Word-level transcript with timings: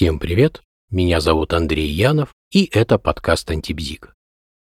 Всем 0.00 0.18
привет, 0.18 0.62
меня 0.90 1.20
зовут 1.20 1.52
Андрей 1.52 1.90
Янов, 1.90 2.30
и 2.50 2.70
это 2.72 2.96
подкаст 2.96 3.50
«Антибзик». 3.50 4.14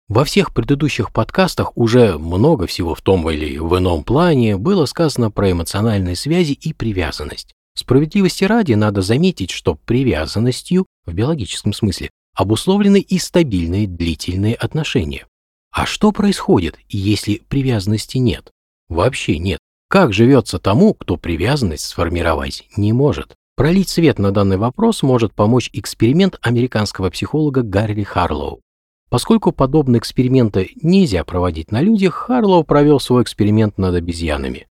Во 0.09 0.25
всех 0.25 0.53
предыдущих 0.53 1.13
подкастах 1.13 1.77
уже 1.77 2.17
много 2.17 2.67
всего 2.67 2.93
в 2.93 2.99
том 2.99 3.29
или 3.29 3.57
в 3.57 3.77
ином 3.77 4.03
плане 4.03 4.57
было 4.57 4.85
сказано 4.85 5.31
про 5.31 5.53
эмоциональные 5.53 6.17
связи 6.17 6.51
и 6.51 6.73
привязанность. 6.73 7.53
Справедливости 7.73 8.43
ради 8.43 8.73
надо 8.73 9.01
заметить, 9.01 9.51
что 9.51 9.75
привязанностью, 9.75 10.85
в 11.05 11.13
биологическом 11.13 11.71
смысле, 11.71 12.09
обусловлены 12.35 12.99
и 12.99 13.17
стабильные 13.17 13.87
длительные 13.87 14.55
отношения. 14.55 15.25
А 15.71 15.85
что 15.85 16.11
происходит, 16.11 16.77
если 16.89 17.41
привязанности 17.47 18.17
нет? 18.17 18.51
Вообще 18.89 19.37
нет. 19.37 19.59
Как 19.87 20.11
живется 20.11 20.59
тому, 20.59 20.93
кто 20.93 21.15
привязанность 21.15 21.85
сформировать 21.85 22.65
не 22.75 22.91
может? 22.91 23.37
Пролить 23.59 23.89
свет 23.89 24.19
на 24.19 24.31
данный 24.31 24.55
вопрос 24.55 25.03
может 25.03 25.33
помочь 25.33 25.69
эксперимент 25.73 26.39
американского 26.41 27.09
психолога 27.09 27.61
Гарри 27.61 28.03
Харлоу. 28.03 28.61
Поскольку 29.09 29.51
подобные 29.51 29.99
эксперименты 29.99 30.71
нельзя 30.81 31.25
проводить 31.25 31.69
на 31.69 31.81
людях, 31.81 32.13
Харлоу 32.13 32.63
провел 32.63 33.01
свой 33.01 33.21
эксперимент 33.21 33.77
над 33.77 33.95
обезьянами. 33.95 34.67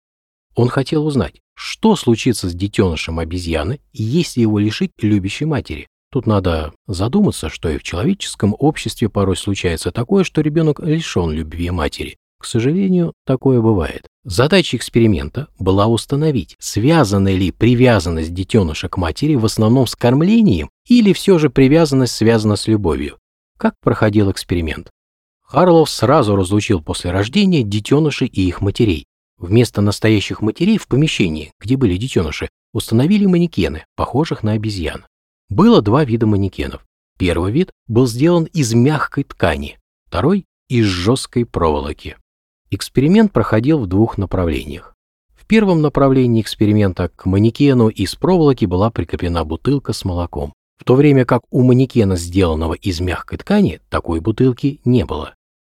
Он 0.54 0.68
хотел 0.68 1.04
узнать, 1.04 1.42
что 1.54 1.96
случится 1.96 2.48
с 2.48 2.54
детенышем 2.54 3.18
обезьяны, 3.18 3.80
если 3.92 4.40
его 4.40 4.58
лишить 4.58 4.92
любящей 5.02 5.44
матери. 5.44 5.86
Тут 6.10 6.26
надо 6.26 6.72
задуматься, 6.86 7.50
что 7.50 7.68
и 7.68 7.76
в 7.76 7.82
человеческом 7.82 8.56
обществе 8.58 9.10
порой 9.10 9.36
случается 9.36 9.90
такое, 9.90 10.24
что 10.24 10.40
ребенок 10.40 10.80
лишен 10.80 11.30
любви 11.30 11.70
матери. 11.70 12.16
К 12.40 12.44
сожалению, 12.44 13.14
такое 13.26 13.60
бывает. 13.60 14.06
Задача 14.24 14.76
эксперимента 14.76 15.48
была 15.58 15.86
установить, 15.88 16.56
связана 16.60 17.34
ли 17.34 17.50
привязанность 17.50 18.32
детеныша 18.32 18.88
к 18.88 18.96
матери 18.96 19.34
в 19.34 19.44
основном 19.44 19.86
с 19.86 19.96
кормлением 19.96 20.70
или 20.86 21.12
все 21.12 21.38
же 21.38 21.50
привязанность 21.50 22.14
связана 22.14 22.56
с 22.56 22.68
любовью. 22.68 23.18
Как 23.56 23.74
проходил 23.80 24.30
эксперимент? 24.30 24.90
Харлов 25.42 25.90
сразу 25.90 26.36
разлучил 26.36 26.80
после 26.82 27.10
рождения 27.10 27.62
детенышей 27.62 28.28
и 28.28 28.46
их 28.46 28.60
матерей. 28.60 29.06
Вместо 29.38 29.80
настоящих 29.80 30.42
матерей 30.42 30.78
в 30.78 30.86
помещении, 30.86 31.52
где 31.60 31.76
были 31.76 31.96
детеныши, 31.96 32.48
установили 32.72 33.26
манекены, 33.26 33.84
похожих 33.96 34.42
на 34.42 34.52
обезьян. 34.52 35.06
Было 35.48 35.80
два 35.80 36.04
вида 36.04 36.26
манекенов. 36.26 36.84
Первый 37.18 37.50
вид 37.50 37.70
был 37.86 38.06
сделан 38.06 38.44
из 38.44 38.74
мягкой 38.74 39.24
ткани, 39.24 39.78
второй– 40.06 40.44
из 40.68 40.84
жесткой 40.84 41.46
проволоки. 41.46 42.16
Эксперимент 42.70 43.32
проходил 43.32 43.78
в 43.78 43.86
двух 43.86 44.18
направлениях. 44.18 44.94
В 45.34 45.46
первом 45.46 45.80
направлении 45.80 46.42
эксперимента 46.42 47.08
к 47.08 47.24
манекену 47.24 47.88
из 47.88 48.14
проволоки 48.14 48.66
была 48.66 48.90
прикреплена 48.90 49.44
бутылка 49.44 49.94
с 49.94 50.04
молоком, 50.04 50.52
в 50.76 50.84
то 50.84 50.94
время 50.94 51.24
как 51.24 51.42
у 51.50 51.62
манекена, 51.62 52.16
сделанного 52.16 52.74
из 52.74 53.00
мягкой 53.00 53.38
ткани, 53.38 53.80
такой 53.88 54.20
бутылки 54.20 54.80
не 54.84 55.06
было. 55.06 55.34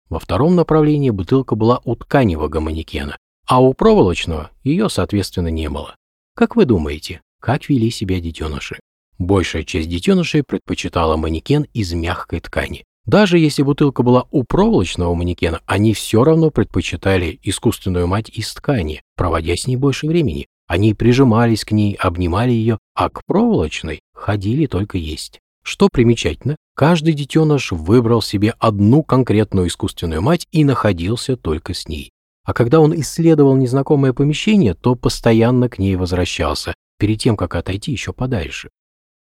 Во 0.10 0.20
втором 0.20 0.56
направлении 0.56 1.10
бутылка 1.10 1.56
была 1.56 1.80
у 1.86 1.96
тканевого 1.96 2.60
манекена, 2.60 3.18
а 3.48 3.62
у 3.62 3.74
проволочного 3.74 4.52
ее, 4.64 4.90
соответственно, 4.90 5.48
не 5.48 5.70
было. 5.70 5.96
Как 6.36 6.58
вы 6.58 6.66
думаете, 6.66 7.22
как 7.40 7.70
вели 7.70 7.90
себя 7.90 8.20
детеныши? 8.20 8.80
Большая 9.18 9.64
часть 9.64 9.88
детенышей 9.88 10.44
предпочитала 10.44 11.16
манекен 11.16 11.66
из 11.74 11.94
мягкой 11.94 12.42
ткани, 12.42 12.84
даже 13.06 13.40
если 13.40 13.64
бутылка 13.64 14.04
была 14.04 14.28
у 14.32 14.44
проволочного 14.44 15.14
манекена, 15.16 15.62
они 15.66 15.94
все 15.94 16.24
равно 16.24 16.52
предпочитали 16.52 17.40
искусственную 17.44 18.08
мать 18.08 18.30
из 18.30 18.54
ткани, 18.54 19.02
проводя 19.16 19.56
с 19.56 19.68
ней 19.68 19.76
больше 19.76 20.08
времени. 20.08 20.48
Они 20.68 20.94
прижимались 20.94 21.66
к 21.66 21.72
ней, 21.72 21.96
обнимали 21.96 22.52
ее, 22.52 22.78
а 22.94 23.10
к 23.10 23.26
проволочной 23.26 24.02
ходили 24.14 24.68
только 24.68 24.98
есть. 24.98 25.40
Что 25.64 25.90
примечательно, 25.92 26.56
каждый 26.76 27.14
детеныш 27.14 27.72
выбрал 27.72 28.22
себе 28.22 28.54
одну 28.60 29.04
конкретную 29.04 29.68
искусственную 29.68 30.22
мать 30.22 30.48
и 30.52 30.64
находился 30.64 31.36
только 31.36 31.74
с 31.74 31.88
ней. 31.88 32.12
А 32.44 32.54
когда 32.54 32.80
он 32.80 33.00
исследовал 33.00 33.56
незнакомое 33.56 34.14
помещение, 34.14 34.74
то 34.74 34.96
постоянно 34.96 35.70
к 35.70 35.78
ней 35.78 35.96
возвращался, 35.96 36.74
перед 36.98 37.20
тем, 37.20 37.38
как 37.38 37.56
отойти 37.56 37.92
еще 37.92 38.14
подальше. 38.14 38.70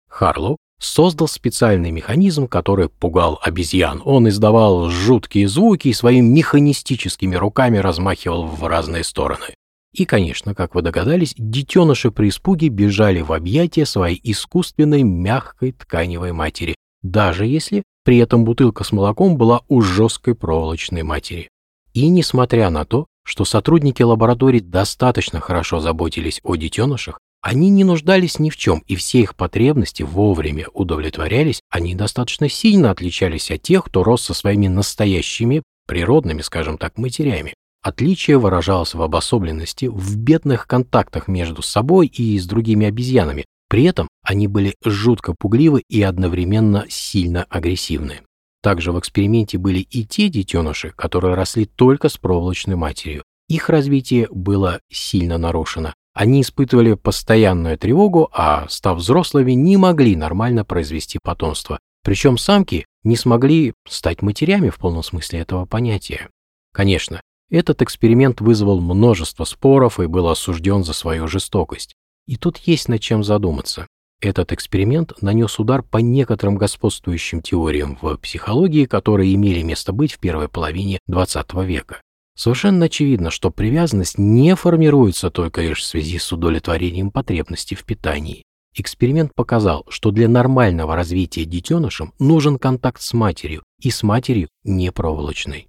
Харлоу 0.09 0.57
создал 0.81 1.29
специальный 1.29 1.91
механизм, 1.91 2.49
который 2.49 2.89
пугал 2.89 3.39
обезьян. 3.43 4.03
Он 4.05 4.29
издавал 4.29 4.89
жуткие 4.89 5.47
звуки 5.47 5.89
и 5.89 5.93
своими 5.93 6.27
механистическими 6.27 7.37
руками 7.37 7.79
размахивал 7.79 8.47
в 8.47 8.67
разные 8.67 9.05
стороны. 9.05 9.55
И, 9.93 10.05
конечно, 10.05 10.55
как 10.55 10.75
вы 10.75 10.83
догадались, 10.83 11.35
детеныши 11.37 12.11
при 12.11 12.29
испуге 12.29 12.69
бежали 12.69 13.21
в 13.21 13.33
объятия 13.33 13.85
своей 13.85 14.21
искусственной 14.23 15.03
мягкой 15.03 15.73
тканевой 15.73 16.33
матери, 16.33 16.77
даже 17.03 17.45
если 17.45 17.83
при 18.05 18.19
этом 18.19 18.45
бутылка 18.45 18.85
с 18.85 18.93
молоком 18.93 19.37
была 19.37 19.63
у 19.69 19.83
жесткой 19.83 20.35
проволочной 20.35 21.03
матери. 21.03 21.49
И 21.93 22.09
несмотря 22.09 22.71
на 22.71 22.85
то, 22.85 23.07
что 23.25 23.45
сотрудники 23.45 24.03
лаборатории 24.03 24.61
достаточно 24.61 25.41
хорошо 25.41 25.81
заботились 25.81 26.41
о 26.45 26.55
детенышах, 26.55 27.19
они 27.43 27.71
не 27.71 27.85
нуждались 27.85 28.39
ни 28.39 28.51
в 28.51 28.57
чем, 28.57 28.83
и 28.87 28.97
все 28.97 29.21
их 29.21 29.35
потребности 29.35 30.03
вовремя 30.03 30.67
удовлетворялись, 30.75 31.61
они 31.71 31.95
достаточно 31.95 32.49
сильно 32.49 32.91
отличались 32.91 33.51
от 33.51 33.63
тех, 33.63 33.85
кто 33.85 34.03
рос 34.03 34.23
со 34.23 34.35
своими 34.35 34.69
настоящими, 34.69 35.63
природными, 35.87 36.43
скажем 36.43 36.77
так, 36.77 36.99
матерями. 36.99 37.55
Отличие 37.83 38.39
выражалось 38.39 38.95
в 38.95 39.01
обособленности, 39.01 39.87
в 39.87 40.17
бедных 40.19 40.67
контактах 40.67 41.29
между 41.29 41.63
собой 41.63 42.09
и 42.09 42.39
с 42.39 42.47
другими 42.47 42.87
обезьянами. 42.87 43.47
При 43.71 43.85
этом 43.85 44.09
они 44.23 44.47
были 44.47 44.75
жутко 44.85 45.35
пугливы 45.39 45.83
и 45.89 46.03
одновременно 46.03 46.85
сильно 46.91 47.45
агрессивны. 47.49 48.21
Также 48.63 48.93
в 48.93 48.99
эксперименте 48.99 49.57
были 49.57 49.79
и 49.79 50.05
те 50.05 50.29
детеныши, 50.29 50.93
которые 50.95 51.35
росли 51.35 51.65
только 51.65 52.11
с 52.11 52.19
проволочной 52.19 52.77
матерью. 52.77 53.23
Их 53.49 53.71
развитие 53.71 54.29
было 54.31 54.81
сильно 54.93 55.39
нарушено, 55.39 55.95
они 56.21 56.43
испытывали 56.43 56.93
постоянную 56.93 57.79
тревогу, 57.79 58.29
а 58.35 58.69
став 58.69 58.99
взрослыми, 58.99 59.53
не 59.53 59.79
могли 59.79 60.17
нормально 60.17 60.67
произвести 60.67 61.19
потомство. 61.23 61.79
Причем 62.05 62.37
самки 62.37 62.85
не 63.05 63.17
смогли 63.17 63.73
стать 63.89 64.21
матерями 64.21 64.69
в 64.69 64.77
полном 64.77 65.03
смысле 65.03 65.39
этого 65.39 65.65
понятия. 65.65 66.29
Конечно, 66.75 67.23
этот 67.49 67.81
эксперимент 67.81 68.43
вызвал 68.43 68.83
множество 68.83 69.45
споров 69.45 69.99
и 69.99 70.05
был 70.05 70.29
осужден 70.29 70.85
за 70.85 70.93
свою 70.93 71.27
жестокость. 71.27 71.95
И 72.27 72.37
тут 72.37 72.59
есть 72.59 72.91
над 72.91 73.01
чем 73.01 73.25
задуматься. 73.25 73.87
Этот 74.21 74.53
эксперимент 74.53 75.15
нанес 75.23 75.59
удар 75.59 75.83
по 75.83 75.97
некоторым 75.97 76.59
господствующим 76.59 77.41
теориям 77.41 77.97
в 77.99 78.19
психологии, 78.19 78.85
которые 78.85 79.35
имели 79.35 79.63
место 79.63 79.95
быть 79.95 80.13
в 80.13 80.19
первой 80.19 80.51
половине 80.51 80.99
XX 81.09 81.65
века. 81.65 82.03
Совершенно 82.41 82.87
очевидно, 82.87 83.31
что 83.31 83.51
привязанность 83.51 84.17
не 84.17 84.57
формируется 84.57 85.31
только 85.31 85.61
лишь 85.61 85.81
в 85.81 85.85
связи 85.85 86.19
с 86.19 86.33
удовлетворением 86.33 87.11
потребностей 87.11 87.75
в 87.75 87.85
питании. 87.85 88.45
Эксперимент 88.75 89.35
показал, 89.35 89.85
что 89.91 90.11
для 90.11 90.27
нормального 90.27 90.97
развития 90.97 91.45
детенышем 91.45 92.15
нужен 92.19 92.57
контакт 92.59 93.03
с 93.03 93.13
матерью, 93.13 93.63
и 93.83 93.91
с 93.91 94.03
матерью 94.03 94.49
не 94.65 94.91
проволочной. 94.91 95.69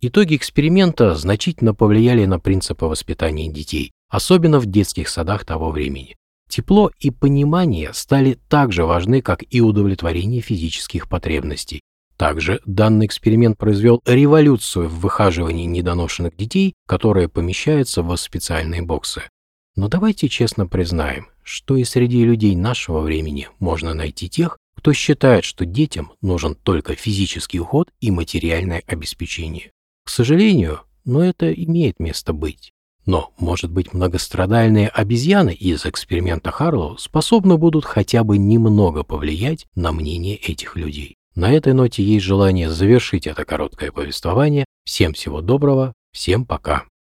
Итоги 0.00 0.36
эксперимента 0.36 1.14
значительно 1.14 1.74
повлияли 1.74 2.24
на 2.24 2.40
принципы 2.40 2.86
воспитания 2.86 3.52
детей, 3.52 3.92
особенно 4.08 4.60
в 4.60 4.64
детских 4.64 5.10
садах 5.10 5.44
того 5.44 5.70
времени. 5.70 6.16
Тепло 6.48 6.90
и 7.00 7.10
понимание 7.10 7.92
стали 7.92 8.38
так 8.48 8.72
же 8.72 8.86
важны, 8.86 9.20
как 9.20 9.44
и 9.50 9.60
удовлетворение 9.60 10.40
физических 10.40 11.10
потребностей. 11.10 11.82
Также 12.22 12.60
данный 12.66 13.06
эксперимент 13.06 13.58
произвел 13.58 14.00
революцию 14.06 14.88
в 14.88 15.00
выхаживании 15.00 15.64
недоношенных 15.64 16.36
детей, 16.36 16.74
которые 16.86 17.28
помещаются 17.28 18.04
в 18.04 18.14
специальные 18.14 18.82
боксы. 18.82 19.22
Но 19.74 19.88
давайте 19.88 20.28
честно 20.28 20.68
признаем, 20.68 21.26
что 21.42 21.74
и 21.74 21.82
среди 21.82 22.24
людей 22.24 22.54
нашего 22.54 23.00
времени 23.00 23.48
можно 23.58 23.92
найти 23.92 24.28
тех, 24.28 24.56
кто 24.76 24.92
считает, 24.92 25.42
что 25.42 25.66
детям 25.66 26.12
нужен 26.20 26.54
только 26.54 26.94
физический 26.94 27.58
уход 27.58 27.90
и 27.98 28.12
материальное 28.12 28.84
обеспечение. 28.86 29.72
К 30.04 30.08
сожалению, 30.08 30.82
но 31.04 31.24
это 31.24 31.52
имеет 31.52 31.98
место 31.98 32.32
быть. 32.32 32.70
Но, 33.04 33.32
может 33.36 33.72
быть, 33.72 33.94
многострадальные 33.94 34.86
обезьяны 34.86 35.54
из 35.54 35.86
эксперимента 35.86 36.52
Харлоу 36.52 36.98
способны 36.98 37.58
будут 37.58 37.84
хотя 37.84 38.22
бы 38.22 38.38
немного 38.38 39.02
повлиять 39.02 39.66
на 39.74 39.90
мнение 39.90 40.36
этих 40.36 40.76
людей. 40.76 41.16
На 41.34 41.52
этой 41.52 41.72
ноте 41.72 42.02
есть 42.02 42.24
желание 42.24 42.68
завершить 42.68 43.26
это 43.26 43.44
короткое 43.44 43.90
повествование. 43.90 44.66
Всем 44.84 45.14
всего 45.14 45.40
доброго, 45.40 45.94
всем 46.12 46.44
пока. 46.44 46.84